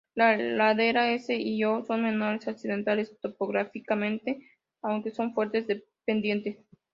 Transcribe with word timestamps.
La 0.15 0.35
laderas 0.35 1.09
S 1.11 1.37
y 1.39 1.63
O 1.63 1.83
son 1.83 2.01
menos 2.01 2.47
accidentadas 2.47 3.15
topográficamente, 3.21 4.39
aunque 4.81 5.11
con 5.13 5.31
fuerte 5.35 5.85
pendiente. 6.05 6.65